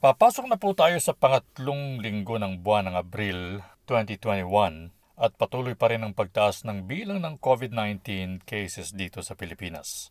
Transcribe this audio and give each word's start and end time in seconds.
Papasok 0.00 0.48
na 0.48 0.56
po 0.56 0.72
tayo 0.72 0.96
sa 0.96 1.12
pangatlong 1.12 2.00
linggo 2.00 2.40
ng 2.40 2.64
buwan 2.64 2.88
ng 2.88 2.96
Abril 2.96 3.60
2021 3.84 4.88
at 5.20 5.36
patuloy 5.36 5.76
pa 5.76 5.92
rin 5.92 6.00
ang 6.00 6.16
pagtaas 6.16 6.64
ng 6.64 6.88
bilang 6.88 7.20
ng 7.20 7.36
COVID-19 7.36 8.40
cases 8.48 8.96
dito 8.96 9.20
sa 9.20 9.36
Pilipinas. 9.36 10.08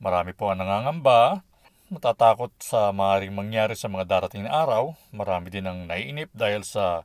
Marami 0.00 0.32
po 0.32 0.48
ang 0.48 0.64
nangangamba, 0.64 1.44
matatakot 1.92 2.56
sa 2.56 2.88
maaaring 2.88 3.36
mangyari 3.36 3.76
sa 3.76 3.92
mga 3.92 4.08
darating 4.08 4.48
na 4.48 4.64
araw. 4.64 4.96
Marami 5.12 5.52
din 5.52 5.68
ang 5.68 5.84
naiinip 5.84 6.32
dahil 6.32 6.64
sa 6.64 7.04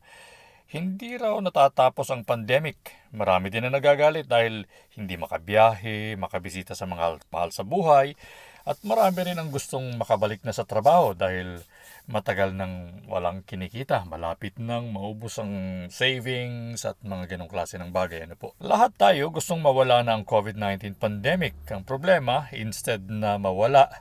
hindi 0.71 1.19
raw 1.19 1.35
natatapos 1.43 2.07
ang 2.07 2.23
pandemic. 2.23 2.79
Marami 3.11 3.51
din 3.51 3.67
na 3.67 3.75
nagagalit 3.75 4.31
dahil 4.31 4.63
hindi 4.95 5.19
makabiyahe, 5.19 6.15
makabisita 6.15 6.71
sa 6.71 6.87
mga 6.87 7.19
mahal 7.27 7.51
sa 7.51 7.67
buhay, 7.67 8.15
at 8.63 8.79
marami 8.87 9.27
rin 9.27 9.35
ang 9.35 9.51
gustong 9.51 9.99
makabalik 9.99 10.39
na 10.47 10.55
sa 10.55 10.63
trabaho 10.63 11.11
dahil 11.11 11.59
matagal 12.07 12.55
nang 12.55 13.03
walang 13.11 13.43
kinikita. 13.43 14.07
Malapit 14.07 14.55
nang 14.55 14.87
maubos 14.91 15.35
ang 15.39 15.87
savings 15.91 16.87
at 16.87 16.95
mga 17.03 17.35
ganong 17.35 17.51
klase 17.51 17.75
ng 17.75 17.91
bagay. 17.91 18.23
Ano 18.23 18.39
po? 18.39 18.55
Lahat 18.63 18.95
tayo 18.95 19.35
gustong 19.35 19.59
mawala 19.59 19.99
na 20.03 20.15
ang 20.15 20.23
COVID-19 20.23 20.95
pandemic. 20.95 21.59
Ang 21.67 21.83
problema, 21.83 22.47
instead 22.55 23.03
na 23.11 23.35
mawala, 23.35 23.91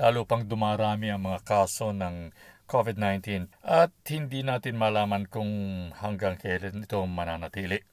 lalo 0.00 0.24
pang 0.24 0.48
dumarami 0.48 1.12
ang 1.12 1.20
mga 1.20 1.44
kaso 1.44 1.92
ng 1.92 2.32
COVID-19 2.72 3.52
at 3.62 3.92
hindi 4.08 4.40
natin 4.42 4.80
malaman 4.80 5.28
kung 5.28 5.48
hanggang 5.92 6.40
kailan 6.40 6.88
ito 6.88 7.04
mananatili. 7.04 7.84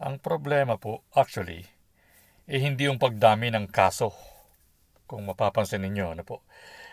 Ang 0.00 0.16
problema 0.16 0.80
po, 0.80 1.04
actually, 1.12 1.68
eh 2.48 2.60
hindi 2.60 2.88
yung 2.88 2.96
pagdami 2.96 3.52
ng 3.52 3.68
kaso 3.68 4.29
kung 5.10 5.26
mapapansin 5.26 5.82
ninyo, 5.82 6.14
ano 6.14 6.22
po. 6.22 6.46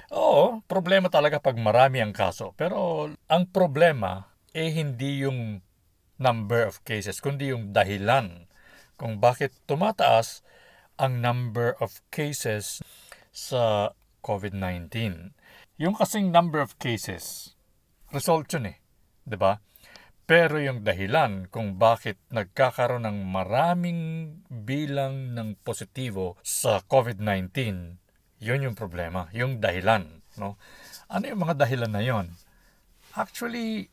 Oo, 0.09 0.65
problema 0.65 1.13
talaga 1.13 1.37
pag 1.37 1.53
marami 1.61 2.01
ang 2.01 2.17
kaso. 2.17 2.57
Pero 2.57 3.05
ang 3.29 3.43
problema 3.45 4.33
eh 4.57 4.73
hindi 4.73 5.21
yung 5.21 5.61
number 6.17 6.65
of 6.65 6.81
cases, 6.81 7.21
kundi 7.21 7.53
yung 7.53 7.77
dahilan 7.77 8.49
kung 8.97 9.21
bakit 9.21 9.53
tumataas 9.69 10.41
ang 10.97 11.21
number 11.21 11.77
of 11.77 12.01
cases 12.09 12.81
sa 13.29 13.93
COVID-19. 14.25 15.29
Yung 15.77 15.93
kasing 15.93 16.33
number 16.33 16.57
of 16.57 16.81
cases, 16.81 17.53
result 18.09 18.49
yun 18.49 18.73
eh. 18.73 18.77
ba? 18.81 19.29
Diba? 19.29 19.53
Pero 20.27 20.59
yung 20.59 20.83
dahilan 20.83 21.47
kung 21.47 21.79
bakit 21.79 22.19
nagkakaroon 22.33 23.07
ng 23.07 23.29
maraming 23.29 24.01
bilang 24.49 25.31
ng 25.37 25.55
positibo 25.63 26.35
sa 26.43 26.83
COVID-19 26.83 28.06
yun 28.37 28.61
yung 28.61 28.77
problema, 28.77 29.29
yung 29.33 29.57
dahilan. 29.57 30.05
No? 30.37 30.61
Ano 31.09 31.23
yung 31.25 31.41
mga 31.41 31.57
dahilan 31.65 31.91
na 31.91 32.03
yon? 32.05 32.29
Actually, 33.17 33.89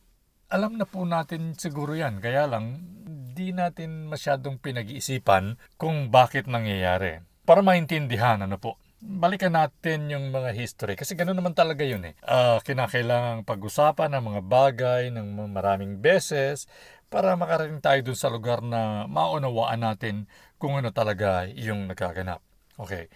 alam 0.53 0.77
na 0.77 0.85
po 0.85 1.01
natin 1.03 1.57
siguro 1.57 1.97
yan. 1.97 2.21
Kaya 2.21 2.45
lang, 2.45 2.77
di 3.33 3.49
natin 3.49 4.05
masyadong 4.05 4.61
pinag-iisipan 4.61 5.57
kung 5.81 6.13
bakit 6.13 6.45
nangyayari. 6.45 7.25
Para 7.45 7.65
maintindihan, 7.65 8.41
ano 8.41 8.61
po, 8.61 8.77
balikan 9.01 9.53
natin 9.57 10.13
yung 10.13 10.29
mga 10.29 10.53
history. 10.53 10.93
Kasi 10.93 11.17
ganoon 11.17 11.41
naman 11.41 11.57
talaga 11.57 11.81
yun 11.81 12.05
eh. 12.05 12.13
Uh, 12.21 12.61
kinakailangang 12.61 13.45
pag-usapan 13.45 14.13
ng 14.13 14.23
mga 14.33 14.41
bagay 14.45 15.03
ng 15.09 15.49
maraming 15.49 15.97
beses 15.97 16.69
para 17.09 17.33
makarating 17.37 17.81
tayo 17.81 18.01
dun 18.01 18.17
sa 18.17 18.29
lugar 18.29 18.61
na 18.61 19.05
maunawaan 19.09 19.81
natin 19.81 20.29
kung 20.61 20.77
ano 20.77 20.93
talaga 20.93 21.49
yung 21.49 21.89
nagaganap. 21.89 22.41
Okay 22.77 23.09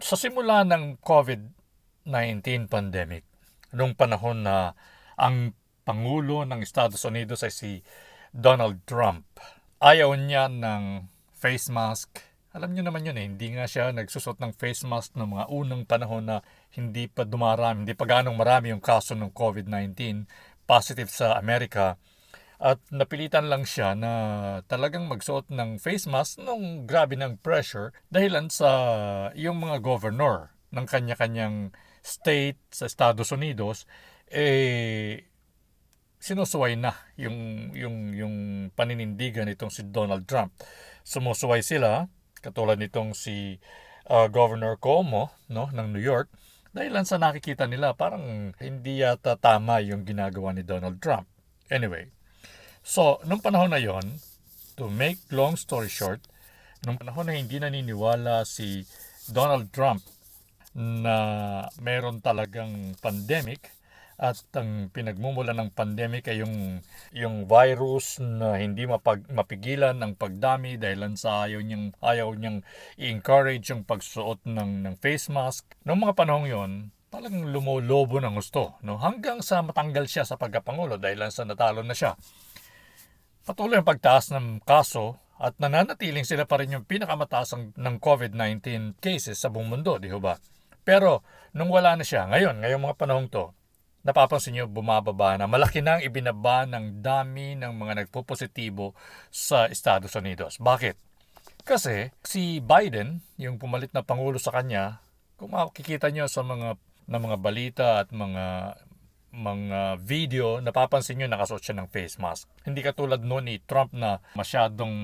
sa 0.00 0.16
simula 0.16 0.64
ng 0.64 1.00
COVID-19 1.00 2.68
pandemic, 2.68 3.24
noong 3.72 3.96
panahon 3.96 4.44
na 4.44 4.76
ang 5.16 5.56
Pangulo 5.86 6.42
ng 6.42 6.66
Estados 6.66 6.98
Unidos 7.06 7.46
ay 7.46 7.52
si 7.54 7.70
Donald 8.34 8.82
Trump, 8.90 9.22
ayaw 9.78 10.18
niya 10.18 10.50
ng 10.50 11.06
face 11.30 11.70
mask. 11.70 12.18
Alam 12.50 12.74
niyo 12.74 12.82
naman 12.82 13.06
yun 13.06 13.14
eh, 13.14 13.26
hindi 13.30 13.54
nga 13.54 13.70
siya 13.70 13.94
nagsusot 13.94 14.42
ng 14.42 14.50
face 14.58 14.82
mask 14.82 15.14
ng 15.14 15.30
mga 15.30 15.44
unang 15.46 15.86
panahon 15.86 16.26
na 16.26 16.36
hindi 16.74 17.06
pa 17.06 17.22
dumarami, 17.22 17.86
hindi 17.86 17.94
pa 17.94 18.02
ganong 18.02 18.34
marami 18.34 18.74
yung 18.74 18.82
kaso 18.82 19.14
ng 19.14 19.30
COVID-19 19.30 20.26
positive 20.66 21.06
sa 21.06 21.38
Amerika 21.38 21.94
at 22.56 22.80
napilitan 22.88 23.52
lang 23.52 23.68
siya 23.68 23.92
na 23.92 24.12
talagang 24.64 25.04
magsuot 25.08 25.52
ng 25.52 25.76
face 25.76 26.08
mask 26.08 26.40
nung 26.40 26.88
grabe 26.88 27.12
ng 27.16 27.36
pressure 27.44 27.92
dahilan 28.08 28.48
sa 28.48 28.70
yung 29.36 29.60
mga 29.60 29.84
governor 29.84 30.56
ng 30.72 30.86
kanya-kanyang 30.88 31.76
state 32.00 32.56
sa 32.72 32.88
Estados 32.88 33.28
Unidos 33.34 33.84
eh 34.32 35.28
sinusuway 36.16 36.74
na 36.80 36.96
yung 37.20 37.70
yung 37.76 38.16
yung 38.16 38.34
paninindigan 38.72 39.46
nitong 39.46 39.70
si 39.70 39.86
Donald 39.86 40.24
Trump. 40.24 40.56
Sumusuway 41.06 41.60
sila 41.60 42.08
katulad 42.40 42.80
nitong 42.80 43.12
si 43.12 43.60
uh, 44.08 44.26
Governor 44.32 44.80
Cuomo 44.80 45.30
no 45.52 45.68
ng 45.70 45.92
New 45.92 46.02
York 46.02 46.32
dahilan 46.72 47.04
sa 47.08 47.16
nakikita 47.20 47.68
nila 47.68 47.96
parang 47.96 48.52
hindi 48.60 49.00
yata 49.00 49.36
tama 49.36 49.80
yung 49.84 50.04
ginagawa 50.08 50.56
ni 50.56 50.64
Donald 50.64 51.00
Trump. 51.00 51.28
Anyway, 51.70 52.15
So, 52.86 53.18
nung 53.26 53.42
panahon 53.42 53.74
na 53.74 53.82
yon, 53.82 54.22
to 54.78 54.86
make 54.86 55.18
long 55.34 55.58
story 55.58 55.90
short, 55.90 56.22
nung 56.86 56.94
panahon 56.94 57.26
na 57.26 57.34
hindi 57.34 57.58
naniniwala 57.58 58.46
si 58.46 58.86
Donald 59.26 59.74
Trump 59.74 60.06
na 60.70 61.66
meron 61.82 62.22
talagang 62.22 62.94
pandemic 63.02 63.74
at 64.22 64.38
ang 64.54 64.86
pinagmumula 64.94 65.50
ng 65.50 65.74
pandemic 65.74 66.30
ay 66.30 66.46
yung, 66.46 66.78
yung 67.10 67.50
virus 67.50 68.22
na 68.22 68.54
hindi 68.54 68.86
mapag, 68.86 69.26
mapigilan 69.34 69.98
ang 69.98 70.14
pagdami 70.14 70.78
dahil 70.78 71.10
sa 71.18 71.50
ayaw 71.50 71.66
niyang, 71.66 71.90
ayaw 71.98 72.38
niyang 72.38 72.62
i-encourage 73.02 73.66
yung 73.66 73.82
pagsuot 73.82 74.46
ng, 74.46 74.86
ng 74.86 74.94
face 75.02 75.26
mask. 75.26 75.66
Noong 75.82 76.06
mga 76.06 76.14
panahon 76.14 76.46
yon, 76.46 76.72
talagang 77.10 77.50
lumolobo 77.50 78.22
ng 78.22 78.38
gusto. 78.38 78.78
No? 78.86 78.94
Hanggang 78.94 79.42
sa 79.42 79.58
matanggal 79.66 80.06
siya 80.06 80.22
sa 80.22 80.38
pagkapangulo 80.38 81.02
dahil 81.02 81.26
sa 81.34 81.42
natalo 81.42 81.82
na 81.82 81.98
siya. 81.98 82.14
Patuloy 83.46 83.78
ang 83.78 83.86
pagtaas 83.86 84.34
ng 84.34 84.58
kaso 84.66 85.22
at 85.38 85.54
nananatiling 85.62 86.26
sila 86.26 86.50
pa 86.50 86.58
rin 86.58 86.74
yung 86.74 86.82
pinakamataas 86.82 87.54
ng 87.78 87.94
COVID-19 88.02 88.98
cases 88.98 89.38
sa 89.38 89.54
buong 89.54 89.70
mundo, 89.70 90.02
di 90.02 90.10
ba? 90.18 90.34
Pero 90.82 91.22
nung 91.54 91.70
wala 91.70 91.94
na 91.94 92.02
siya, 92.02 92.26
ngayon, 92.26 92.58
ngayong 92.58 92.82
mga 92.82 92.98
panahong 92.98 93.30
to, 93.30 93.54
napapansin 94.02 94.58
nyo 94.58 94.66
bumababa 94.66 95.38
na 95.38 95.46
malaki 95.46 95.78
na 95.78 95.98
ang 95.98 96.02
ibinaba 96.02 96.66
ng 96.66 96.98
dami 96.98 97.54
ng 97.54 97.70
mga 97.70 98.02
nagpo-positibo 98.02 98.98
sa 99.30 99.70
Estados 99.70 100.18
Unidos. 100.18 100.58
Bakit? 100.58 100.98
Kasi 101.62 102.10
si 102.26 102.58
Biden, 102.58 103.22
yung 103.38 103.62
pumalit 103.62 103.94
na 103.94 104.02
pangulo 104.02 104.42
sa 104.42 104.50
kanya, 104.50 104.98
kung 105.38 105.54
makikita 105.54 106.10
nyo 106.10 106.26
sa 106.26 106.42
mga 106.42 106.74
na 107.06 107.22
mga 107.22 107.36
balita 107.38 107.86
at 108.02 108.10
mga 108.10 108.74
mga 109.36 110.00
video, 110.00 110.64
napapansin 110.64 111.20
nyo 111.20 111.28
nakasuot 111.28 111.60
siya 111.60 111.76
ng 111.76 111.92
face 111.92 112.16
mask. 112.16 112.48
Hindi 112.64 112.80
katulad 112.80 113.20
noon 113.20 113.52
ni 113.52 113.60
Trump 113.60 113.92
na 113.92 114.24
masyadong 114.32 114.96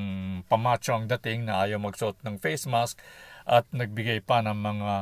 pamacho 0.49 0.97
ang 0.97 1.05
dating 1.05 1.45
na 1.45 1.69
ayaw 1.69 1.77
magsuot 1.77 2.25
ng 2.25 2.41
face 2.41 2.65
mask 2.65 2.97
at 3.45 3.69
nagbigay 3.71 4.25
pa 4.25 4.41
ng 4.41 4.57
mga 4.57 4.95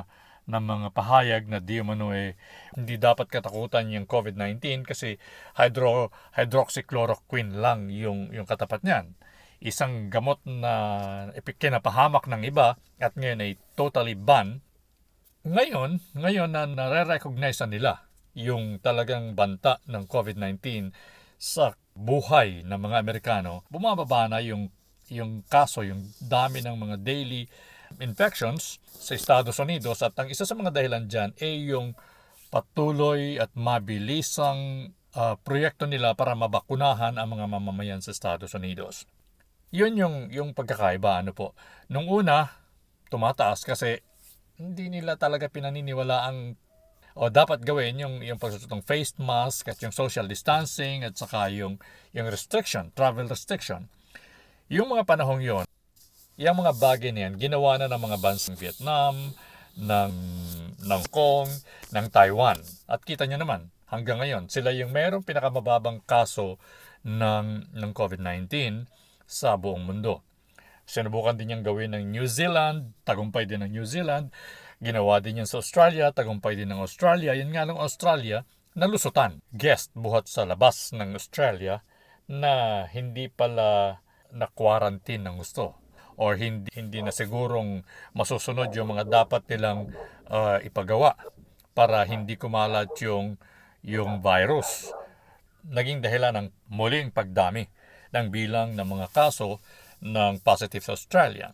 ng 0.51 0.65
mga 0.67 0.89
pahayag 0.91 1.43
na 1.47 1.63
di 1.63 1.79
umano 1.79 2.11
eh, 2.11 2.35
hindi 2.75 2.99
dapat 2.99 3.31
katakutan 3.31 3.87
yung 3.95 4.11
COVID-19 4.11 4.83
kasi 4.83 5.15
hydro, 5.55 6.11
hydroxychloroquine 6.35 7.55
lang 7.55 7.87
yung, 7.95 8.35
yung 8.35 8.51
katapat 8.51 8.83
niyan. 8.83 9.15
Isang 9.63 10.11
gamot 10.11 10.43
na 10.43 11.31
kinapahamak 11.39 12.27
ng 12.27 12.43
iba 12.51 12.75
at 12.99 13.15
ngayon 13.15 13.47
ay 13.47 13.53
totally 13.79 14.19
ban. 14.19 14.59
Ngayon, 15.47 16.03
ngayon 16.19 16.51
na 16.51 16.67
nare-recognize 16.67 17.63
nila 17.71 18.10
yung 18.35 18.79
talagang 18.79 19.35
banta 19.35 19.83
ng 19.87 20.07
COVID-19 20.07 20.91
sa 21.41 21.75
buhay 21.97 22.63
ng 22.65 22.79
mga 22.79 22.97
Amerikano, 23.01 23.67
bumababa 23.73 24.31
na 24.31 24.39
yung, 24.41 24.71
yung 25.11 25.43
kaso, 25.49 25.83
yung 25.83 26.05
dami 26.23 26.63
ng 26.63 26.77
mga 26.77 26.97
daily 27.03 27.51
infections 27.99 28.79
sa 28.87 29.19
Estados 29.19 29.59
Unidos 29.59 29.99
at 30.07 30.15
ang 30.15 30.31
isa 30.31 30.47
sa 30.47 30.55
mga 30.55 30.71
dahilan 30.71 31.05
dyan 31.11 31.31
ay 31.43 31.75
yung 31.75 31.99
patuloy 32.55 33.39
at 33.39 33.51
mabilisang 33.59 34.93
uh, 35.15 35.35
proyekto 35.43 35.91
nila 35.91 36.15
para 36.15 36.39
mabakunahan 36.39 37.19
ang 37.19 37.29
mga 37.35 37.47
mamamayan 37.51 38.03
sa 38.03 38.15
Estados 38.15 38.55
Unidos. 38.55 39.07
Yun 39.71 39.95
yung, 39.99 40.17
yung 40.35 40.51
pagkakaiba. 40.51 41.23
Ano 41.23 41.31
po. 41.31 41.55
Nung 41.87 42.11
una, 42.11 42.51
tumataas 43.11 43.63
kasi 43.63 44.03
hindi 44.59 44.91
nila 44.91 45.15
talaga 45.15 45.47
pinaniniwala 45.47 46.27
ang 46.27 46.59
o 47.19 47.27
dapat 47.33 47.63
gawin 47.67 47.99
yung, 47.99 48.23
yung 48.23 48.39
pagsusot 48.39 48.71
ng 48.71 48.85
face 48.87 49.17
mask 49.19 49.67
at 49.71 49.79
yung 49.83 49.91
social 49.91 50.27
distancing 50.31 51.03
at 51.03 51.19
saka 51.19 51.51
yung, 51.51 51.81
yung 52.15 52.27
restriction, 52.31 52.95
travel 52.95 53.27
restriction. 53.27 53.91
Yung 54.71 54.91
mga 54.91 55.03
panahong 55.03 55.43
yon, 55.43 55.67
yung 56.39 56.57
mga 56.63 56.73
bagay 56.79 57.11
na 57.11 57.29
yan, 57.29 57.35
ginawa 57.37 57.77
na 57.77 57.91
ng 57.91 58.01
mga 58.01 58.19
bansang 58.23 58.57
Vietnam, 58.57 59.35
ng, 59.77 60.15
ng 60.81 61.03
Kong, 61.11 61.51
ng 61.91 62.07
Taiwan. 62.09 62.59
At 62.87 63.03
kita 63.03 63.27
nyo 63.27 63.39
naman, 63.39 63.71
hanggang 63.91 64.23
ngayon. 64.23 64.47
Sila 64.47 64.71
yung 64.71 64.95
merong 64.95 65.27
pinakamababang 65.27 66.01
kaso 66.07 66.57
ng, 67.03 67.75
ng 67.75 67.91
COVID-19 67.93 68.87
sa 69.27 69.59
buong 69.59 69.83
mundo. 69.83 70.23
Sinubukan 70.87 71.39
din 71.39 71.55
niyang 71.55 71.67
gawin 71.67 71.95
ng 71.95 72.05
New 72.11 72.27
Zealand, 72.27 72.95
tagumpay 73.07 73.47
din 73.47 73.63
ng 73.63 73.71
New 73.71 73.87
Zealand. 73.87 74.35
Ginawa 74.81 75.21
din 75.21 75.45
yan 75.45 75.49
sa 75.49 75.61
Australia, 75.61 76.09
tagumpay 76.09 76.57
din 76.57 76.73
ng 76.73 76.81
Australia. 76.81 77.37
Yun 77.37 77.53
nga 77.53 77.69
ng 77.69 77.77
Australia, 77.77 78.49
nalusutan. 78.73 79.45
Guest 79.53 79.93
buhat 79.93 80.25
sa 80.25 80.49
labas 80.49 80.97
ng 80.97 81.13
Australia 81.13 81.85
na 82.33 82.89
hindi 82.89 83.29
pala 83.29 84.01
na-quarantine 84.33 85.21
ng 85.21 85.37
gusto 85.37 85.77
or 86.17 86.41
hindi, 86.41 86.73
hindi 86.73 87.05
na 87.05 87.13
sigurong 87.13 87.85
masusunod 88.17 88.73
yung 88.73 88.97
mga 88.97 89.05
dapat 89.05 89.45
nilang 89.53 89.93
uh, 90.33 90.57
ipagawa 90.65 91.13
para 91.77 92.01
hindi 92.09 92.41
kumalat 92.41 92.89
yung, 93.05 93.37
yung 93.85 94.25
virus. 94.25 94.97
Naging 95.69 96.01
dahilan 96.01 96.41
ng 96.41 96.49
muling 96.73 97.13
pagdami 97.13 97.69
ng 98.17 98.33
bilang 98.33 98.73
ng 98.73 98.89
mga 98.89 99.13
kaso 99.13 99.61
ng 100.01 100.41
positive 100.41 100.89
sa 100.89 100.97
Australia. 100.97 101.53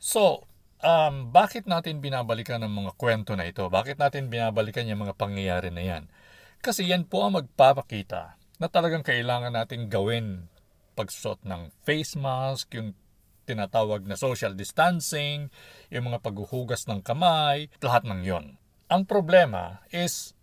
So, 0.00 0.47
um, 0.82 1.30
bakit 1.30 1.66
natin 1.66 2.02
binabalikan 2.02 2.62
ang 2.62 2.74
mga 2.74 2.94
kwento 2.98 3.34
na 3.34 3.46
ito? 3.46 3.66
Bakit 3.66 3.98
natin 3.98 4.30
binabalikan 4.30 4.86
yung 4.86 5.06
mga 5.06 5.14
pangyayari 5.14 5.70
na 5.70 5.82
yan? 5.82 6.04
Kasi 6.58 6.86
yan 6.86 7.06
po 7.06 7.22
ang 7.26 7.38
magpapakita 7.38 8.38
na 8.58 8.66
talagang 8.66 9.06
kailangan 9.06 9.54
natin 9.54 9.86
gawin 9.86 10.50
pagsuot 10.98 11.46
ng 11.46 11.70
face 11.86 12.18
mask, 12.18 12.74
yung 12.74 12.98
tinatawag 13.46 14.04
na 14.04 14.18
social 14.18 14.58
distancing, 14.58 15.48
yung 15.88 16.10
mga 16.10 16.18
paghuhugas 16.20 16.90
ng 16.90 17.00
kamay, 17.06 17.70
lahat 17.78 18.02
ng 18.02 18.20
yon. 18.26 18.58
Ang 18.90 19.06
problema 19.06 19.86
is 19.94 20.34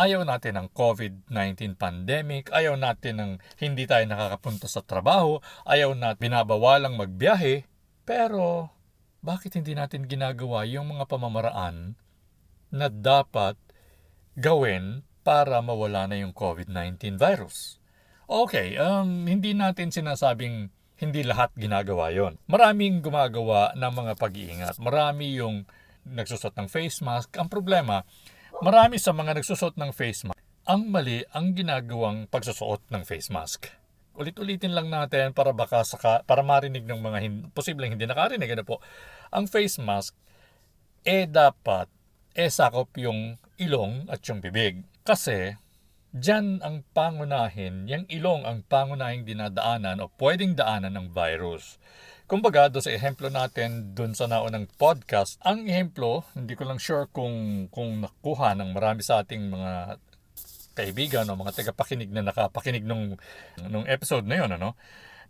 Ayaw 0.00 0.24
natin 0.24 0.56
ng 0.56 0.72
COVID-19 0.72 1.76
pandemic, 1.76 2.48
ayaw 2.56 2.72
natin 2.72 3.20
ng 3.20 3.32
hindi 3.60 3.84
tayo 3.84 4.00
nakakapunta 4.08 4.64
sa 4.64 4.80
trabaho, 4.80 5.44
ayaw 5.68 5.92
natin 5.92 6.24
binabawalang 6.24 6.96
magbiyahe, 6.96 7.68
pero 8.08 8.72
bakit 9.20 9.56
hindi 9.56 9.76
natin 9.76 10.08
ginagawa 10.08 10.64
yung 10.64 10.96
mga 10.96 11.04
pamamaraan 11.08 11.96
na 12.72 12.86
dapat 12.88 13.56
gawin 14.36 15.04
para 15.20 15.60
mawala 15.60 16.08
na 16.08 16.16
yung 16.20 16.32
COVID-19 16.32 17.20
virus? 17.20 17.80
Okay, 18.30 18.78
um, 18.80 19.26
hindi 19.26 19.52
natin 19.52 19.90
sinasabing 19.90 20.70
hindi 21.00 21.20
lahat 21.24 21.52
ginagawa 21.56 22.12
yon. 22.12 22.36
Maraming 22.46 23.00
gumagawa 23.00 23.72
ng 23.72 23.92
mga 23.92 24.12
pag-iingat. 24.20 24.74
Marami 24.76 25.36
yung 25.36 25.64
nagsusot 26.04 26.52
ng 26.56 26.68
face 26.68 27.00
mask. 27.00 27.32
Ang 27.40 27.48
problema, 27.48 28.04
Marami 28.60 29.00
sa 29.00 29.16
mga 29.16 29.40
nagsusot 29.40 29.80
ng 29.80 29.88
face 29.88 30.28
mask, 30.28 30.36
ang 30.68 30.92
mali 30.92 31.24
ang 31.32 31.56
ginagawang 31.56 32.28
pagsusuot 32.28 32.92
ng 32.92 33.08
face 33.08 33.32
mask. 33.32 33.72
Ulit-ulitin 34.20 34.76
lang 34.76 34.92
natin 34.92 35.32
para 35.32 35.56
baka 35.56 35.80
saka, 35.80 36.20
para 36.28 36.44
marinig 36.44 36.84
ng 36.84 37.00
mga 37.00 37.18
hin, 37.24 37.34
posibleng 37.56 37.96
hindi 37.96 38.04
nakarinig 38.04 38.52
ano 38.52 38.68
po. 38.68 38.76
Ang 39.32 39.48
face 39.48 39.80
mask 39.80 40.12
eh 41.08 41.24
dapat 41.24 41.88
eh 42.36 42.52
sakop 42.52 42.92
yung 43.00 43.40
ilong 43.56 44.04
at 44.12 44.20
yung 44.28 44.44
bibig. 44.44 44.84
Kasi 45.00 45.56
Diyan 46.10 46.58
ang 46.66 46.82
pangunahin, 46.90 47.86
yung 47.86 48.02
ilong 48.10 48.42
ang 48.42 48.66
pangunahing 48.66 49.22
dinadaanan 49.22 50.02
o 50.02 50.10
pwedeng 50.18 50.58
daanan 50.58 50.98
ng 50.98 51.14
virus. 51.14 51.78
Kumbaga, 52.26 52.66
do 52.66 52.82
sa 52.82 52.90
ehemplo 52.90 53.30
natin 53.30 53.94
dun 53.94 54.10
sa 54.18 54.26
naunang 54.26 54.66
podcast, 54.74 55.38
ang 55.46 55.70
ehemplo, 55.70 56.26
hindi 56.34 56.58
ko 56.58 56.66
lang 56.66 56.82
sure 56.82 57.06
kung, 57.14 57.70
kung 57.70 58.02
nakuha 58.02 58.58
ng 58.58 58.74
marami 58.74 59.06
sa 59.06 59.22
ating 59.22 59.54
mga 59.54 60.02
kaibigan 60.80 61.28
o 61.28 61.36
mga 61.36 61.60
tagapakinig 61.60 62.08
na 62.08 62.24
nakapakinig 62.24 62.82
nung, 62.82 63.20
nung 63.60 63.84
episode 63.84 64.24
na 64.24 64.40
yun, 64.40 64.50
ano? 64.56 64.74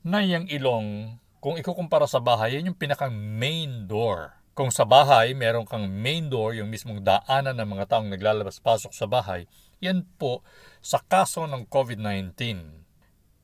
Na 0.07 0.23
yung 0.23 0.47
ilong, 0.47 1.19
kung 1.43 1.59
ikukumpara 1.59 2.07
sa 2.07 2.23
bahay, 2.23 2.57
yan 2.57 2.73
yung 2.73 2.79
pinakang 2.79 3.13
main 3.13 3.91
door. 3.91 4.39
Kung 4.55 4.71
sa 4.71 4.87
bahay, 4.87 5.35
meron 5.35 5.67
kang 5.67 5.89
main 5.89 6.31
door, 6.31 6.55
yung 6.55 6.71
mismong 6.71 7.03
daanan 7.03 7.59
ng 7.59 7.69
mga 7.69 7.85
taong 7.91 8.09
naglalabas-pasok 8.13 8.93
sa 8.95 9.07
bahay, 9.11 9.51
yan 9.81 10.07
po 10.21 10.45
sa 10.85 11.01
kaso 11.01 11.49
ng 11.49 11.67
COVID-19. 11.67 12.37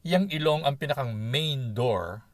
Yang 0.06 0.24
ilong 0.38 0.62
ang 0.62 0.76
pinakang 0.78 1.16
main 1.16 1.72
door 1.74 2.26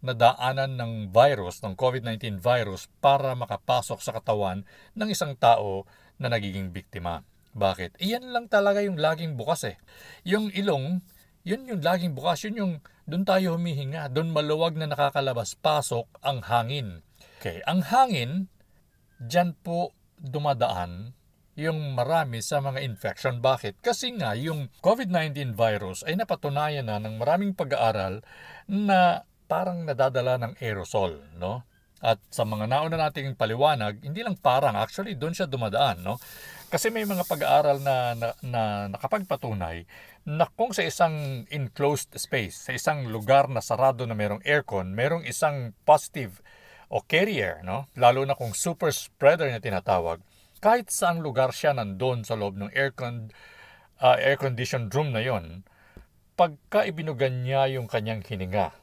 na 0.00 0.16
daanan 0.16 0.78
ng 0.80 0.92
virus, 1.12 1.60
ng 1.60 1.76
COVID-19 1.76 2.40
virus 2.40 2.88
para 3.04 3.36
makapasok 3.36 3.98
sa 4.00 4.14
katawan 4.16 4.64
ng 4.96 5.08
isang 5.12 5.36
tao 5.36 5.84
na 6.16 6.32
nagiging 6.32 6.72
biktima. 6.72 7.20
Bakit? 7.56 7.96
Iyan 8.04 8.36
lang 8.36 8.46
talaga 8.52 8.84
yung 8.84 9.00
laging 9.00 9.32
bukas 9.40 9.64
eh. 9.64 9.80
Yung 10.28 10.52
ilong, 10.52 11.00
yun 11.40 11.62
yung 11.64 11.80
laging 11.80 12.12
bukas, 12.12 12.44
yun 12.44 12.56
yung 12.60 12.72
doon 13.08 13.24
tayo 13.24 13.56
humihinga, 13.56 14.12
doon 14.12 14.28
maluwag 14.28 14.76
na 14.76 14.92
nakakalabas-pasok 14.92 16.20
ang 16.20 16.44
hangin. 16.44 17.00
Okay, 17.40 17.64
ang 17.64 17.80
hangin, 17.80 18.52
dyan 19.16 19.56
po 19.64 19.96
dumadaan 20.20 21.16
yung 21.56 21.96
marami 21.96 22.44
sa 22.44 22.60
mga 22.60 22.84
infection. 22.84 23.40
Bakit? 23.40 23.80
Kasi 23.80 24.12
nga 24.12 24.36
yung 24.36 24.68
COVID-19 24.84 25.56
virus 25.56 26.04
ay 26.04 26.20
napatunayan 26.20 26.84
na 26.84 27.00
ng 27.00 27.16
maraming 27.16 27.56
pag-aaral 27.56 28.20
na 28.68 29.24
parang 29.48 29.88
nadadala 29.88 30.36
ng 30.36 30.52
aerosol, 30.60 31.16
no? 31.40 31.64
At 32.04 32.20
sa 32.28 32.44
mga 32.44 32.68
nauna 32.68 33.00
nating 33.00 33.40
paliwanag, 33.40 34.04
hindi 34.04 34.20
lang 34.20 34.36
parang, 34.36 34.76
actually 34.76 35.16
doon 35.16 35.32
siya 35.32 35.48
dumadaan, 35.48 36.04
no? 36.04 36.20
Kasi 36.66 36.90
may 36.90 37.06
mga 37.06 37.22
pag-aaral 37.30 37.78
na, 37.78 38.18
na, 38.18 38.28
na 38.42 38.62
nakapagpatunay 38.90 39.86
na 40.26 40.50
kung 40.50 40.74
sa 40.74 40.82
isang 40.82 41.46
enclosed 41.46 42.10
space, 42.18 42.66
sa 42.66 42.74
isang 42.74 43.06
lugar 43.06 43.46
na 43.46 43.62
sarado 43.62 44.02
na 44.02 44.18
merong 44.18 44.42
aircon, 44.42 44.90
merong 44.90 45.22
isang 45.22 45.70
positive 45.86 46.42
o 46.90 47.06
carrier, 47.06 47.62
no? 47.62 47.86
lalo 47.94 48.26
na 48.26 48.34
kung 48.34 48.50
super 48.50 48.90
spreader 48.90 49.46
na 49.46 49.62
tinatawag, 49.62 50.18
kahit 50.58 50.90
saang 50.90 51.22
lugar 51.22 51.54
siya 51.54 51.70
nandun 51.70 52.26
sa 52.26 52.34
loob 52.34 52.58
ng 52.58 52.74
aircon, 52.74 53.30
uh, 54.02 54.18
air-conditioned 54.18 54.90
room 54.90 55.14
na 55.14 55.22
yon, 55.22 55.62
pagka 56.34 56.82
ibinugan 56.82 57.46
niya 57.46 57.70
yung 57.70 57.86
kanyang 57.86 58.26
hininga, 58.26 58.74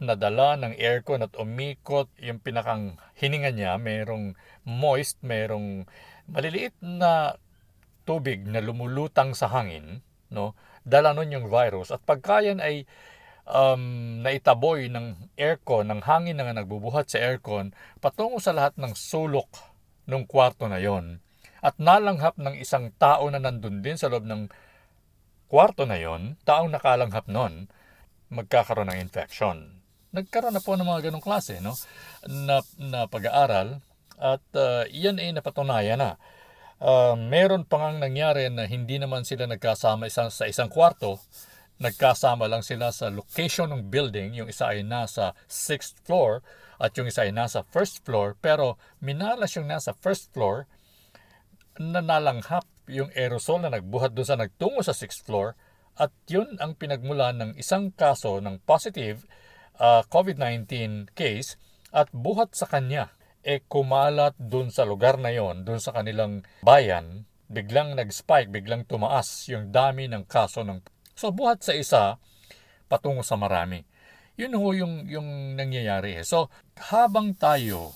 nadala 0.00 0.56
ng 0.56 0.74
aircon 0.80 1.22
at 1.22 1.36
umikot. 1.36 2.08
Yung 2.18 2.40
pinakang 2.40 2.96
hininga 3.20 3.52
niya, 3.52 3.76
merong 3.76 4.34
moist, 4.64 5.20
merong 5.20 5.84
maliliit 6.26 6.74
na 6.80 7.36
tubig 8.08 8.42
na 8.48 8.64
lumulutang 8.64 9.36
sa 9.36 9.52
hangin, 9.52 10.02
no? 10.32 10.56
Dala 10.82 11.12
nun 11.12 11.30
yung 11.30 11.46
virus. 11.52 11.92
At 11.92 12.00
pagkayan 12.08 12.58
ay 12.58 12.88
um, 13.44 14.18
naitaboy 14.24 14.88
ng 14.88 15.36
aircon, 15.36 15.92
ng 15.92 16.00
hangin 16.08 16.40
na 16.40 16.56
nagbubuhat 16.56 17.12
sa 17.12 17.20
aircon 17.20 17.76
patungo 18.00 18.40
sa 18.40 18.56
lahat 18.56 18.74
ng 18.80 18.96
sulok 18.96 19.48
ng 20.08 20.24
kwarto 20.24 20.66
na 20.66 20.80
yon. 20.80 21.20
At 21.60 21.76
nalanghap 21.76 22.40
ng 22.40 22.56
isang 22.56 22.88
tao 22.96 23.28
na 23.28 23.36
nandun 23.36 23.84
din 23.84 24.00
sa 24.00 24.08
loob 24.08 24.24
ng 24.24 24.48
kwarto 25.52 25.84
na 25.84 26.00
yon, 26.00 26.40
taong 26.48 26.72
nakalanghap 26.72 27.28
nun, 27.28 27.68
magkakaroon 28.32 28.88
ng 28.88 29.02
infection 29.02 29.79
nagkaroon 30.10 30.54
na 30.54 30.62
po 30.62 30.74
ng 30.74 30.86
mga 30.86 31.10
ganong 31.10 31.24
klase 31.24 31.62
no? 31.62 31.74
na, 32.26 32.62
na 32.78 33.06
pag-aaral 33.06 33.78
at 34.20 34.44
uh, 34.52 34.84
yan 34.92 35.16
ay 35.16 35.32
napatunayan 35.32 35.98
na. 35.98 36.20
Uh, 36.80 37.12
meron 37.16 37.64
pa 37.64 37.76
ngang 37.76 38.00
nangyari 38.00 38.48
na 38.48 38.64
hindi 38.64 38.96
naman 38.96 39.24
sila 39.24 39.48
nagkasama 39.48 40.08
isang, 40.08 40.32
sa 40.32 40.48
isang 40.48 40.68
kwarto, 40.68 41.20
nagkasama 41.80 42.44
lang 42.48 42.60
sila 42.60 42.92
sa 42.92 43.08
location 43.08 43.72
ng 43.72 43.88
building, 43.88 44.36
yung 44.36 44.48
isa 44.52 44.68
ay 44.68 44.84
nasa 44.84 45.32
6th 45.48 46.04
floor 46.04 46.44
at 46.80 46.92
yung 46.96 47.08
isa 47.08 47.24
ay 47.24 47.32
nasa 47.32 47.64
first 47.68 48.04
floor, 48.04 48.36
pero 48.40 48.76
minalas 49.00 49.56
yung 49.56 49.68
nasa 49.68 49.96
first 49.96 50.32
floor 50.32 50.68
na 51.80 52.04
nalanghap 52.04 52.68
yung 52.88 53.08
aerosol 53.16 53.64
na 53.64 53.72
nagbuhat 53.72 54.12
doon 54.12 54.28
sa 54.28 54.36
nagtungo 54.36 54.84
sa 54.84 54.92
6th 54.92 55.24
floor 55.24 55.56
at 55.96 56.12
yun 56.28 56.56
ang 56.60 56.76
pinagmulan 56.76 57.36
ng 57.36 57.50
isang 57.60 57.92
kaso 57.92 58.40
ng 58.40 58.60
positive 58.64 59.24
uh, 59.80 60.04
COVID-19 60.06 61.08
case 61.16 61.56
at 61.90 62.12
buhat 62.14 62.54
sa 62.54 62.68
kanya 62.68 63.10
e 63.40 63.64
kumalat 63.64 64.36
dun 64.36 64.68
sa 64.68 64.84
lugar 64.84 65.16
na 65.16 65.32
yon, 65.32 65.64
dun 65.64 65.80
sa 65.80 65.96
kanilang 65.96 66.44
bayan, 66.60 67.24
biglang 67.48 67.96
nag-spike, 67.96 68.52
biglang 68.52 68.84
tumaas 68.84 69.48
yung 69.48 69.72
dami 69.72 70.06
ng 70.06 70.28
kaso 70.28 70.62
ng 70.62 70.84
So 71.16 71.32
buhat 71.34 71.60
sa 71.60 71.76
isa 71.76 72.16
patungo 72.88 73.20
sa 73.20 73.36
marami. 73.36 73.84
Yun 74.40 74.56
ho 74.56 74.72
yung 74.72 74.94
yung 75.04 75.52
nangyayari. 75.52 76.24
So 76.24 76.48
habang 76.80 77.36
tayo 77.36 77.92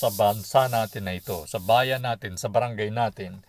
sa 0.00 0.10
bansa 0.10 0.66
natin 0.66 1.06
na 1.06 1.14
ito, 1.14 1.46
sa 1.46 1.62
bayan 1.62 2.02
natin, 2.02 2.34
sa 2.40 2.50
barangay 2.50 2.90
natin, 2.90 3.46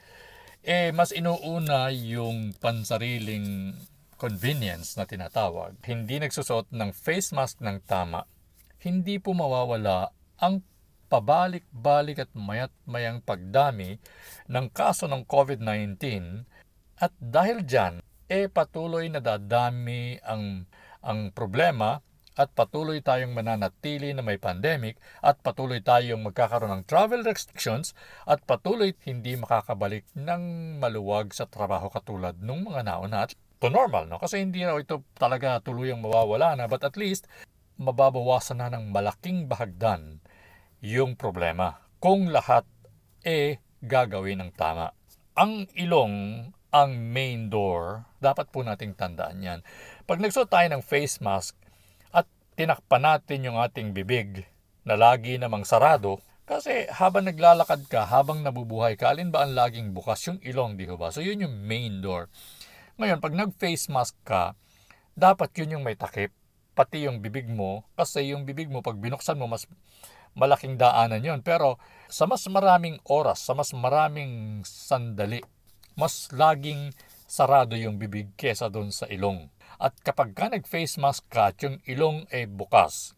eh 0.62 0.94
mas 0.94 1.10
inuuna 1.16 1.90
yung 1.90 2.54
pansariling 2.62 3.74
convenience 4.22 5.02
na 5.02 5.10
tinatawag, 5.10 5.82
hindi 5.90 6.22
nagsusot 6.22 6.70
ng 6.70 6.94
face 6.94 7.34
mask 7.34 7.58
ng 7.66 7.82
tama, 7.90 8.30
hindi 8.86 9.18
po 9.18 9.34
mawawala 9.34 10.14
ang 10.38 10.62
pabalik-balik 11.10 12.22
at 12.22 12.32
mayat 12.38 12.70
mayang 12.86 13.26
pagdami 13.26 13.98
ng 14.46 14.66
kaso 14.70 15.10
ng 15.10 15.26
COVID-19 15.26 15.98
At 17.02 17.18
dahil 17.18 17.66
dyan, 17.66 17.98
eh 18.30 18.46
patuloy 18.46 19.10
na 19.10 19.18
dadami 19.18 20.22
ang, 20.22 20.70
ang 21.02 21.34
problema 21.34 21.98
at 22.38 22.54
patuloy 22.54 23.04
tayong 23.04 23.34
mananatili 23.36 24.14
na 24.16 24.24
may 24.24 24.38
pandemic 24.38 25.02
at 25.20 25.42
patuloy 25.42 25.82
tayong 25.84 26.22
magkakaroon 26.24 26.72
ng 26.80 26.84
travel 26.88 27.26
restrictions 27.26 27.98
at 28.24 28.40
patuloy 28.46 28.94
hindi 29.04 29.36
makakabalik 29.36 30.06
ng 30.14 30.78
maluwag 30.80 31.34
sa 31.34 31.50
trabaho 31.50 31.90
katulad 31.90 32.38
nung 32.40 32.64
mga 32.70 32.88
nauna. 32.88 33.28
at 33.28 33.36
to 33.62 33.70
normal 33.70 34.10
no 34.10 34.18
kasi 34.18 34.42
hindi 34.42 34.66
raw 34.66 34.76
ito 34.82 35.06
talaga 35.14 35.62
tuluyang 35.62 36.02
mawawala 36.02 36.58
na 36.58 36.66
but 36.66 36.82
at 36.82 36.98
least 36.98 37.30
mababawasan 37.78 38.60
na 38.60 38.74
ng 38.74 38.90
malaking 38.90 39.46
bahagdan 39.46 40.18
yung 40.82 41.14
problema 41.14 41.78
kung 42.02 42.34
lahat 42.34 42.66
eh 43.22 43.62
gagawin 43.86 44.42
ng 44.42 44.52
tama. 44.58 44.94
Ang 45.38 45.70
ilong 45.78 46.50
ang 46.72 46.92
main 46.96 47.52
door, 47.52 48.08
dapat 48.24 48.48
po 48.50 48.64
nating 48.64 48.96
tandaan 48.96 49.44
yan. 49.44 49.60
Pag 50.08 50.24
nagsuot 50.24 50.48
tayo 50.48 50.68
ng 50.72 50.82
face 50.86 51.20
mask, 51.20 51.58
tinakpan 52.56 53.02
natin 53.02 53.48
yung 53.48 53.58
ating 53.58 53.96
bibig 53.96 54.46
na 54.86 54.94
lagi 54.94 55.40
namang 55.42 55.66
sarado 55.66 56.22
kasi 56.46 56.86
habang 56.92 57.26
naglalakad 57.26 57.88
ka, 57.88 58.06
habang 58.06 58.44
nabubuhay 58.44 59.00
ka, 59.00 59.10
alin 59.10 59.32
ba 59.32 59.48
ang 59.48 59.56
laging 59.56 59.96
bukas? 59.96 60.22
Yung 60.28 60.38
ilong, 60.44 60.76
di 60.76 60.86
ba? 60.86 61.10
So 61.10 61.24
yun 61.24 61.42
yung 61.42 61.64
main 61.64 62.04
door. 62.04 62.28
Ngayon, 63.00 63.20
pag 63.24 63.34
nag-face 63.36 63.88
mask 63.88 64.16
ka, 64.26 64.58
dapat 65.16 65.52
yun 65.60 65.80
yung 65.80 65.84
may 65.86 65.96
takip. 65.96 66.34
Pati 66.72 67.04
yung 67.08 67.20
bibig 67.20 67.52
mo, 67.52 67.84
kasi 68.00 68.32
yung 68.32 68.48
bibig 68.48 68.72
mo, 68.72 68.80
pag 68.80 68.96
binuksan 69.00 69.36
mo, 69.36 69.48
mas 69.48 69.68
malaking 70.36 70.80
daanan 70.80 71.24
yun. 71.24 71.40
Pero 71.44 71.80
sa 72.08 72.28
mas 72.28 72.48
maraming 72.48 73.00
oras, 73.08 73.44
sa 73.44 73.52
mas 73.52 73.76
maraming 73.76 74.64
sandali, 74.64 75.44
mas 76.00 76.32
laging 76.32 76.96
sarado 77.28 77.76
yung 77.76 78.00
bibig 78.00 78.32
kesa 78.36 78.68
doon 78.72 78.92
sa 78.92 79.08
ilong. 79.08 79.52
At 79.80 79.96
kapag 80.04 80.36
ka 80.36 80.52
nag-face 80.52 81.00
mask 81.00 81.28
ka 81.32 81.52
at 81.52 81.58
yung 81.64 81.80
ilong 81.88 82.28
ay 82.32 82.48
bukas, 82.48 83.16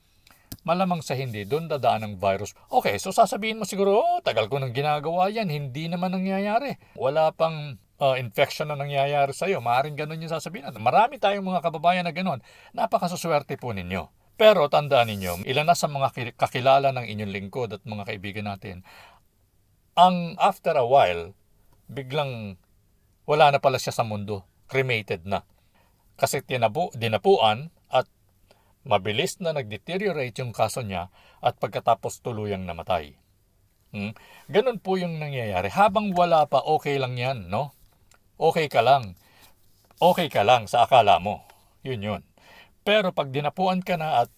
malamang 0.63 1.01
sa 1.01 1.17
hindi, 1.17 1.43
doon 1.43 1.65
dadaan 1.65 2.05
ang 2.05 2.15
virus. 2.17 2.53
Okay, 2.69 3.01
so 3.01 3.09
sasabihin 3.09 3.59
mo 3.59 3.65
siguro, 3.65 3.99
oh, 3.99 4.19
tagal 4.21 4.47
ko 4.47 4.61
nang 4.61 4.71
ginagawa 4.71 5.33
yan, 5.33 5.49
hindi 5.49 5.89
naman 5.89 6.13
nangyayari. 6.13 6.77
Wala 6.95 7.33
pang 7.33 7.81
uh, 8.03 8.15
infection 8.19 8.67
na 8.67 8.75
nangyayari 8.75 9.31
sa'yo. 9.31 9.63
Maaring 9.63 9.95
ganun 9.95 10.19
yung 10.19 10.33
sasabihin 10.35 10.67
natin. 10.67 10.83
Marami 10.83 11.23
tayong 11.23 11.47
mga 11.47 11.63
kababayan 11.63 12.03
na 12.03 12.11
ganun. 12.11 12.43
Napakasaswerte 12.75 13.55
po 13.55 13.71
ninyo. 13.71 14.11
Pero 14.35 14.67
tandaan 14.67 15.07
ninyo, 15.07 15.47
ilan 15.47 15.63
na 15.71 15.77
sa 15.77 15.87
mga 15.87 16.35
kakilala 16.35 16.91
ng 16.91 17.05
inyong 17.05 17.31
lingkod 17.31 17.69
at 17.71 17.81
mga 17.87 18.03
kaibigan 18.11 18.49
natin, 18.49 18.83
ang 19.95 20.35
after 20.41 20.73
a 20.73 20.83
while, 20.83 21.31
biglang 21.87 22.57
wala 23.29 23.53
na 23.53 23.61
pala 23.61 23.79
siya 23.79 23.93
sa 23.93 24.03
mundo. 24.03 24.43
Cremated 24.67 25.23
na 25.29 25.45
kasi 26.17 26.45
tinabu, 26.45 26.93
dinapuan 26.93 27.73
at 27.89 28.05
mabilis 28.85 29.41
na 29.41 29.53
nag-deteriorate 29.53 30.37
yung 30.41 30.53
kaso 30.53 30.85
niya 30.85 31.09
at 31.41 31.57
pagkatapos 31.57 32.21
tuluyang 32.21 32.65
namatay. 32.69 33.17
Hmm? 33.93 34.13
Ganun 34.49 34.81
po 34.81 34.97
yung 34.97 35.21
nangyayari. 35.21 35.69
Habang 35.69 36.13
wala 36.17 36.49
pa, 36.49 36.61
okay 36.65 36.97
lang 36.97 37.17
yan, 37.17 37.49
no? 37.49 37.73
Okay 38.43 38.67
ka 38.67 38.83
lang. 38.83 39.15
Okay 40.03 40.27
ka 40.27 40.43
lang 40.43 40.67
sa 40.67 40.83
akala 40.83 41.15
mo. 41.23 41.47
Yun 41.87 42.03
yun. 42.03 42.21
Pero 42.83 43.15
pag 43.15 43.31
dinapuan 43.31 43.79
ka 43.79 43.95
na 43.95 44.27
at 44.27 44.29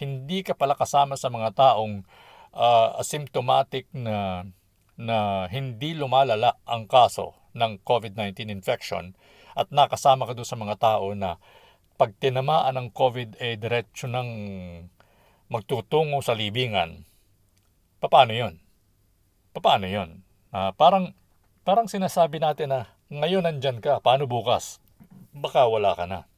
hindi 0.00 0.40
ka 0.40 0.56
pala 0.56 0.72
kasama 0.72 1.20
sa 1.20 1.28
mga 1.28 1.52
taong 1.52 2.08
uh, 2.56 2.96
asymptomatic 2.96 3.84
na 3.92 4.48
na 4.96 5.44
hindi 5.52 5.92
lumalala 5.92 6.56
ang 6.64 6.88
kaso 6.88 7.36
ng 7.52 7.84
COVID-19 7.84 8.48
infection, 8.48 9.12
at 9.52 9.68
nakasama 9.68 10.24
ka 10.24 10.32
doon 10.32 10.48
sa 10.48 10.56
mga 10.56 10.76
tao 10.80 11.12
na 11.12 11.36
pag 12.00 12.16
tinamaan 12.16 12.80
ng 12.80 12.88
COVID 12.96 13.36
eh 13.44 13.60
diretso 13.60 14.08
ng 14.08 14.28
magtutungo 15.52 16.24
sa 16.24 16.32
libingan, 16.32 17.04
paano 18.00 18.32
yon? 18.32 18.56
Paano 19.52 19.84
yon? 19.84 20.24
Uh, 20.48 20.72
parang, 20.78 21.12
parang 21.66 21.90
sinasabi 21.90 22.40
natin 22.40 22.72
na 22.72 22.97
ngayon 23.08 23.48
nandyan 23.48 23.80
ka, 23.80 24.04
paano 24.04 24.28
bukas? 24.28 24.84
Baka 25.32 25.64
wala 25.64 25.96
ka 25.96 26.04
na. 26.04 26.28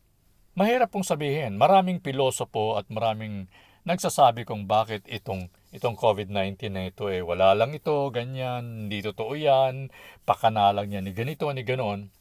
Mahirap 0.55 0.95
pong 0.95 1.03
sabihin, 1.03 1.59
maraming 1.59 1.99
pilosopo 1.99 2.79
at 2.79 2.87
maraming 2.87 3.51
nagsasabi 3.83 4.47
kung 4.47 4.71
bakit 4.71 5.03
itong 5.11 5.51
itong 5.75 5.99
COVID-19 5.99 6.71
na 6.71 6.87
ito 6.91 7.11
eh 7.11 7.27
wala 7.27 7.59
lang 7.59 7.75
ito, 7.75 8.11
ganyan, 8.15 8.87
hindi 8.87 9.03
totoo 9.03 9.35
yan, 9.35 9.91
pakanalang 10.23 10.91
yan 10.91 11.07
ni 11.07 11.13
ganito, 11.15 11.51
ni 11.51 11.67
ganon. 11.67 12.15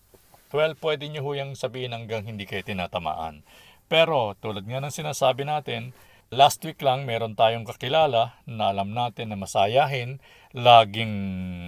Well, 0.49 0.73
pwede 0.81 1.05
nyo 1.13 1.21
huyang 1.21 1.53
sabihin 1.53 1.93
hanggang 1.93 2.25
hindi 2.25 2.49
kayo 2.49 2.65
tinatamaan. 2.65 3.45
Pero 3.85 4.33
tulad 4.41 4.65
nga 4.65 4.81
ng 4.81 4.93
sinasabi 4.93 5.45
natin, 5.45 5.93
last 6.33 6.61
week 6.65 6.81
lang 6.81 7.05
meron 7.05 7.37
tayong 7.37 7.69
kakilala 7.69 8.37
na 8.49 8.73
alam 8.73 8.97
natin 8.97 9.29
na 9.29 9.37
masayahin, 9.37 10.17
laging, 10.55 11.13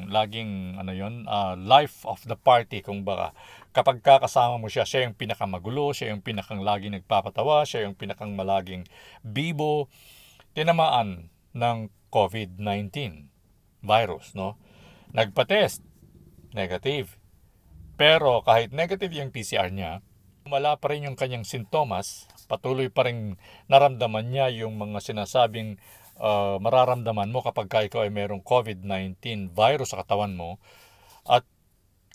laging 0.09 0.77
ano 0.81 0.91
yun, 0.91 1.29
uh, 1.29 1.53
life 1.57 2.01
of 2.05 2.21
the 2.25 2.37
party 2.37 2.81
kung 2.81 3.05
baka. 3.05 3.33
Kapag 3.71 4.01
kakasama 4.01 4.57
mo 4.57 4.67
siya, 4.67 4.83
siya 4.83 5.07
yung 5.07 5.15
pinakamagulo, 5.15 5.93
siya 5.93 6.11
yung 6.11 6.25
pinakang 6.25 6.59
laging 6.59 6.97
nagpapatawa, 6.97 7.63
siya 7.63 7.87
yung 7.87 7.95
pinakang 7.95 8.33
malaging 8.33 8.83
bibo, 9.21 9.87
tinamaan 10.57 11.31
ng 11.55 11.77
COVID-19 12.11 13.29
virus, 13.85 14.35
no? 14.35 14.59
Nagpa-test, 15.15 15.83
negative 16.51 17.21
pero 18.01 18.41
kahit 18.41 18.73
negative 18.73 19.13
yung 19.13 19.29
PCR 19.29 19.69
niya, 19.69 20.01
wala 20.49 20.73
pa 20.81 20.89
rin 20.89 21.05
yung 21.05 21.13
kanyang 21.13 21.45
sintomas, 21.45 22.25
patuloy 22.49 22.89
pa 22.89 23.05
rin 23.05 23.37
naramdaman 23.69 24.33
niya 24.33 24.49
yung 24.49 24.73
mga 24.81 25.05
sinasabing 25.05 25.77
uh, 26.21 26.61
mararamdaman 26.61 27.33
mo 27.33 27.41
kapag 27.41 27.67
ka 27.67 27.79
ikaw 27.81 28.05
ay 28.05 28.13
mayroong 28.13 28.45
COVID-19 28.45 29.49
virus 29.51 29.91
sa 29.91 30.05
katawan 30.05 30.37
mo 30.37 30.61
at 31.25 31.41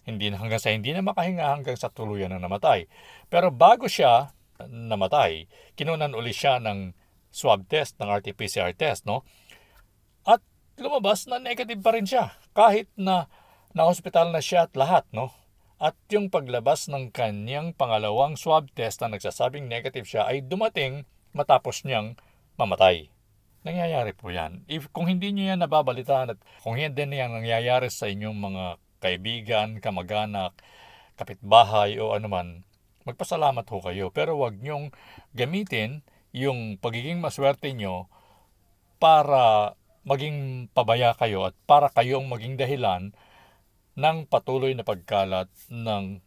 hindi 0.06 0.30
na 0.30 0.38
hanggang 0.38 0.62
sa 0.62 0.70
hindi 0.70 0.94
na 0.94 1.02
makahinga 1.02 1.42
hanggang 1.42 1.74
sa 1.74 1.90
tuluyan 1.90 2.30
na 2.30 2.38
namatay. 2.38 2.86
Pero 3.26 3.50
bago 3.50 3.90
siya 3.90 4.30
namatay, 4.62 5.50
kinunan 5.74 6.14
uli 6.14 6.30
siya 6.30 6.62
ng 6.62 6.94
swab 7.34 7.66
test, 7.66 7.98
ng 7.98 8.08
RT-PCR 8.08 8.72
test, 8.78 9.04
no? 9.04 9.26
At 10.22 10.40
lumabas 10.78 11.26
na 11.26 11.42
negative 11.42 11.82
pa 11.82 11.92
rin 11.92 12.06
siya 12.06 12.32
kahit 12.56 12.88
na 12.96 13.28
na-hospital 13.76 14.32
na 14.32 14.40
siya 14.40 14.70
at 14.70 14.72
lahat, 14.78 15.04
no? 15.10 15.34
At 15.76 15.98
yung 16.08 16.32
paglabas 16.32 16.88
ng 16.88 17.12
kanyang 17.12 17.76
pangalawang 17.76 18.40
swab 18.40 18.72
test 18.72 19.04
na 19.04 19.12
nagsasabing 19.12 19.68
negative 19.68 20.08
siya 20.08 20.24
ay 20.24 20.40
dumating 20.40 21.04
matapos 21.36 21.84
niyang 21.84 22.16
mamatay. 22.56 23.12
Nangyayari 23.66 24.14
po 24.14 24.30
yan. 24.30 24.62
If, 24.70 24.86
kung 24.94 25.10
hindi 25.10 25.34
niyo 25.34 25.50
yan 25.50 25.66
nababalitaan 25.66 26.38
at 26.38 26.38
kung 26.62 26.78
hindi 26.78 27.02
na 27.02 27.26
yan 27.26 27.42
nangyayari 27.42 27.90
sa 27.90 28.06
inyong 28.06 28.38
mga 28.38 28.64
kaibigan, 29.02 29.68
kamag-anak, 29.82 30.54
kapitbahay 31.18 31.98
o 31.98 32.14
anuman, 32.14 32.62
magpasalamat 33.02 33.66
ho 33.66 33.78
kayo. 33.82 34.06
Pero 34.14 34.38
wag 34.38 34.62
niyong 34.62 34.94
gamitin 35.34 36.06
yung 36.30 36.78
pagiging 36.78 37.18
maswerte 37.18 37.74
nyo 37.74 38.06
para 39.02 39.74
maging 40.06 40.70
pabaya 40.70 41.18
kayo 41.18 41.50
at 41.50 41.54
para 41.66 41.90
kayong 41.90 42.30
maging 42.30 42.54
dahilan 42.54 43.10
ng 43.98 44.16
patuloy 44.30 44.78
na 44.78 44.86
pagkalat 44.86 45.50
ng 45.66 46.22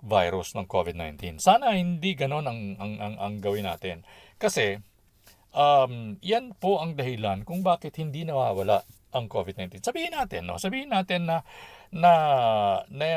virus 0.00 0.56
ng 0.56 0.64
COVID-19. 0.64 1.44
Sana 1.44 1.76
hindi 1.76 2.16
ganon 2.16 2.48
ang, 2.48 2.60
ang, 2.80 2.94
ang, 2.96 3.14
ang 3.20 3.34
gawin 3.44 3.68
natin. 3.68 4.00
Kasi 4.40 4.80
um, 5.54 6.16
yan 6.22 6.54
po 6.58 6.82
ang 6.82 6.94
dahilan 6.94 7.42
kung 7.46 7.62
bakit 7.62 7.98
hindi 7.98 8.26
nawawala 8.26 8.86
ang 9.10 9.26
COVID-19. 9.26 9.82
Sabihin 9.82 10.14
natin, 10.14 10.46
no? 10.46 10.58
Sabihin 10.58 10.94
natin 10.94 11.26
na 11.26 11.42
na 11.90 12.12
na 12.86 13.08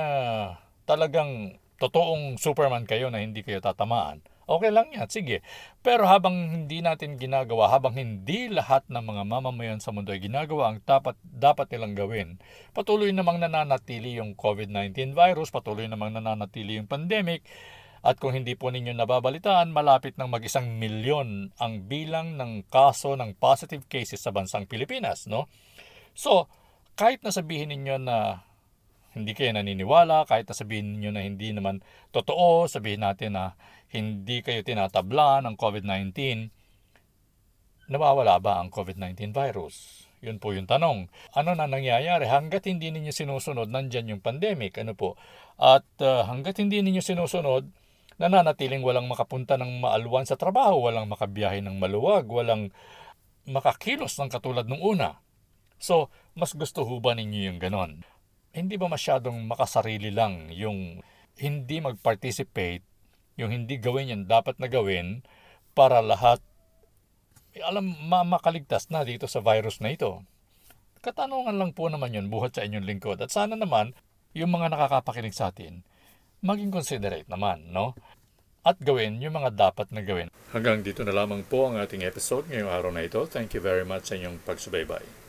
talagang 0.89 1.61
totoong 1.77 2.41
Superman 2.41 2.89
kayo 2.89 3.13
na 3.13 3.21
hindi 3.21 3.45
kayo 3.45 3.61
tatamaan. 3.61 4.25
Okay 4.43 4.75
lang 4.75 4.91
yan, 4.91 5.07
sige. 5.07 5.39
Pero 5.79 6.03
habang 6.03 6.35
hindi 6.35 6.83
natin 6.83 7.15
ginagawa, 7.15 7.71
habang 7.71 7.95
hindi 7.95 8.51
lahat 8.51 8.83
ng 8.91 8.99
mga 8.99 9.23
mamamayan 9.23 9.79
sa 9.79 9.95
mundo 9.95 10.11
ay 10.11 10.19
ginagawa 10.19 10.75
ang 10.75 10.77
dapat, 10.83 11.15
dapat 11.23 11.71
nilang 11.71 11.95
gawin, 11.95 12.27
patuloy 12.75 13.15
namang 13.15 13.39
nananatili 13.39 14.19
yung 14.19 14.35
COVID-19 14.35 15.15
virus, 15.15 15.47
patuloy 15.47 15.87
namang 15.87 16.11
nananatili 16.11 16.75
yung 16.75 16.91
pandemic, 16.91 17.47
at 18.03 18.19
kung 18.19 18.35
hindi 18.35 18.59
po 18.59 18.67
ninyo 18.67 18.91
nababalitaan, 18.99 19.71
malapit 19.71 20.19
ng 20.19 20.27
mag-isang 20.27 20.75
milyon 20.75 21.55
ang 21.55 21.87
bilang 21.87 22.35
ng 22.35 22.67
kaso 22.67 23.15
ng 23.15 23.39
positive 23.39 23.87
cases 23.87 24.19
sa 24.19 24.35
bansang 24.35 24.67
Pilipinas. 24.67 25.23
No? 25.31 25.47
So, 26.11 26.51
kahit 26.99 27.23
na 27.23 27.31
sabihin 27.31 27.71
ninyo 27.71 28.03
na 28.03 28.43
hindi 29.15 29.31
kayo 29.31 29.55
naniniwala, 29.55 30.27
kahit 30.27 30.51
na 30.51 30.55
sabihin 30.57 30.99
ninyo 30.99 31.15
na 31.15 31.23
hindi 31.23 31.55
naman 31.55 31.79
totoo, 32.11 32.67
sabihin 32.67 33.07
natin 33.07 33.39
na 33.39 33.55
hindi 33.87 34.43
kayo 34.43 34.59
tinatabla 34.67 35.39
ng 35.47 35.55
COVID-19, 35.55 36.51
nawawala 37.87 38.35
ba 38.43 38.59
ang 38.59 38.67
COVID-19 38.67 39.31
virus? 39.31 40.05
Yun 40.19 40.43
po 40.43 40.51
yung 40.51 40.67
tanong. 40.67 41.07
Ano 41.35 41.51
na 41.55 41.71
nangyayari 41.71 42.27
hanggat 42.27 42.67
hindi 42.67 42.91
ninyo 42.91 43.11
sinusunod, 43.15 43.71
nandyan 43.71 44.11
yung 44.11 44.21
pandemic. 44.23 44.75
Ano 44.79 44.95
po? 44.95 45.19
At 45.59 45.87
uh, 45.99 46.23
hanggat 46.27 46.63
hindi 46.63 46.79
ninyo 46.79 47.03
sinusunod, 47.03 47.82
nananatiling 48.17 48.85
walang 48.85 49.09
makapunta 49.09 49.57
ng 49.57 49.81
maalwan 49.81 50.25
sa 50.27 50.37
trabaho, 50.37 50.85
walang 50.85 51.09
makabiyahe 51.09 51.63
ng 51.63 51.77
maluwag, 51.77 52.27
walang 52.29 52.73
makakilos 53.45 54.17
ng 54.19 54.29
katulad 54.31 54.65
nung 54.65 54.81
una. 54.81 55.19
So, 55.81 56.07
mas 56.37 56.55
gusto 56.55 56.87
ho 56.87 56.99
ba 57.03 57.13
ninyo 57.13 57.51
yung 57.51 57.59
ganon? 57.59 58.07
Hindi 58.53 58.77
ba 58.77 58.87
masyadong 58.87 59.49
makasarili 59.49 60.13
lang 60.13 60.53
yung 60.53 61.01
hindi 61.35 61.81
mag-participate, 61.81 62.85
yung 63.35 63.49
hindi 63.49 63.81
gawin 63.81 64.13
yung 64.13 64.23
dapat 64.29 64.61
na 64.61 64.69
gawin 64.69 65.25
para 65.73 65.99
lahat 66.05 66.39
eh, 67.53 67.61
alam 67.61 67.93
ma 68.09 68.25
makaligtas 68.25 68.89
na 68.89 69.05
dito 69.05 69.29
sa 69.29 69.41
virus 69.41 69.77
na 69.77 69.93
ito. 69.93 70.25
Katanungan 71.05 71.53
lang 71.53 71.71
po 71.77 71.89
naman 71.89 72.15
yun 72.15 72.31
buhat 72.33 72.57
sa 72.57 72.65
inyong 72.65 72.87
lingkod. 72.87 73.21
At 73.21 73.29
sana 73.29 73.53
naman, 73.53 73.93
yung 74.33 74.49
mga 74.49 74.73
nakakapakinig 74.73 75.35
sa 75.37 75.53
atin, 75.53 75.85
maging 76.43 76.75
considerate 76.75 77.25
naman, 77.31 77.71
no? 77.71 77.95
At 78.67 78.79
gawin 78.83 79.23
yung 79.23 79.39
mga 79.39 79.55
dapat 79.55 79.91
na 79.95 80.03
gawin. 80.03 80.27
Hanggang 80.51 80.83
dito 80.83 81.03
na 81.07 81.15
lamang 81.15 81.47
po 81.47 81.71
ang 81.71 81.79
ating 81.79 82.03
episode 82.03 82.47
ngayong 82.51 82.71
araw 82.71 82.91
na 82.91 83.03
ito. 83.03 83.23
Thank 83.27 83.55
you 83.55 83.63
very 83.63 83.87
much 83.87 84.11
sa 84.11 84.19
inyong 84.19 84.43
pagsubaybay. 84.43 85.22